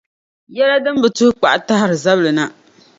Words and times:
Yɛla 0.55 0.77
din 0.83 0.97
bi 1.01 1.09
tuhi 1.17 1.31
kpaɣa 1.37 1.57
tahiri 1.67 1.97
zabili 2.03 2.31
na. 2.37 2.45